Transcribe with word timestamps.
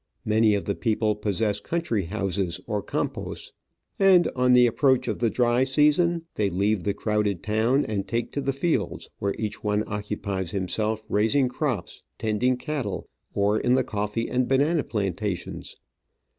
Many 0.25 0.55
of 0.55 0.65
the 0.65 0.73
people 0.73 1.13
possess 1.15 1.59
country 1.59 2.05
houses, 2.05 2.59
or 2.65 2.81
campoSy 2.81 3.51
and 3.99 4.27
on 4.35 4.53
the 4.53 4.65
ap 4.65 4.77
proach 4.77 5.07
of 5.07 5.19
the 5.19 5.29
dry 5.29 5.63
season 5.63 6.25
they 6.33 6.49
leave 6.49 6.85
the 6.85 6.93
crowded 6.95 7.43
town 7.43 7.85
and 7.85 8.07
take 8.07 8.31
to 8.31 8.41
the 8.41 8.51
fields, 8.51 9.11
where 9.19 9.35
each 9.37 9.63
one 9.63 9.83
occupies 9.85 10.49
himself 10.49 11.05
raising 11.07 11.49
crops, 11.49 12.01
tending 12.17 12.57
cattle, 12.57 13.09
or 13.35 13.59
in 13.59 13.75
the 13.75 13.83
coffee 13.83 14.27
and 14.27 14.47
banana 14.47 14.83
plantations. 14.83 15.75